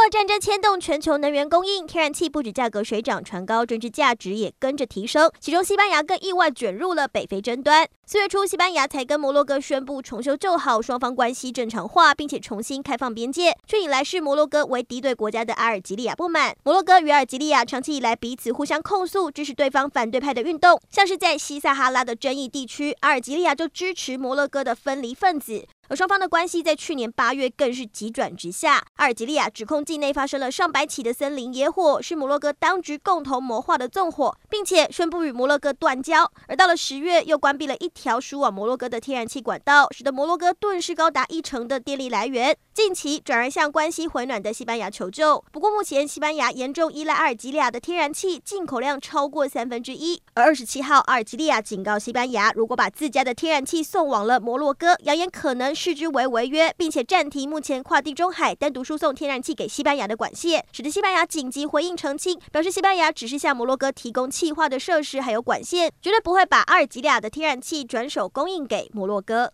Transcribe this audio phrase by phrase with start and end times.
[0.00, 5.30] 乌俄战争牵动全球能源供应，天然气不止价格水涨船高，政治价值也跟着提升。
[5.38, 7.86] 其中，西班牙更意外卷入了北非争端。
[8.06, 16.56] 四月初，西班牙才跟摩洛哥宣布重修旧好，双方关系正常化，并且重新开放边界，却引来视摩洛哥为敌对国家的阿尔及利亚不满。
[16.64, 25.66] 摩洛哥与阿尔及利亚长期以来彼此互相控诉，支持对方反对派的运动，像是在西撒哈拉的争议地区，阿尔及利亚就支持摩洛哥的分离分子。
[25.90, 28.80] 而双方的关系在去年八月更是急转直下。
[28.94, 36.30] 阿尔及利亚指控境内发生了上百起的森林野火，是摩洛哥当局共同谋划的纵火，并且宣布与摩洛哥断交。
[36.46, 42.56] 而到了十月，又关闭了一条输往摩洛哥的天然气管道，使得摩洛哥顿时高达一成的电力来源。
[42.72, 45.44] 近期转而向关系回暖的西班牙求救。
[45.50, 50.22] 不过目前西班牙严重依赖阿尔及利亚的天然气，进口量超过三分之一。
[50.34, 55.74] 而二十七号，阿尔及利亚警告西班牙，如果把自家的天然气送往了摩洛哥，扬言可能。
[55.80, 69.48] 视之为违约，并且暂停目前跨地中海单独输送天然气给西班牙的管线，使得西班牙紧急回应澄清，表示西班牙只是向摩洛哥提供气化的设施还有管线，绝对不会把阿尔及利亚的天然气转手供应给摩洛哥。